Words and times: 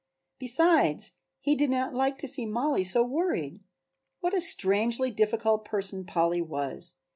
Besides 0.39 1.11
he 1.41 1.53
did 1.53 1.69
not 1.69 1.93
like 1.93 2.17
to 2.17 2.27
see 2.27 2.47
Mollie 2.47 2.83
so 2.83 3.03
worried! 3.03 3.61
What 4.19 4.33
a 4.33 4.41
strangely 4.41 5.11
difficult 5.11 5.63
person 5.63 6.05
Polly 6.07 6.41
was! 6.41 6.95